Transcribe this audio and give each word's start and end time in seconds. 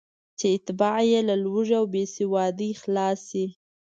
چې 0.37 0.45
اتباع 0.55 0.99
یې 1.11 1.19
له 1.29 1.35
لوږې 1.43 1.73
او 1.79 1.85
بېسوادۍ 1.93 2.71
خلاص 2.81 3.19
شي. 3.29 3.45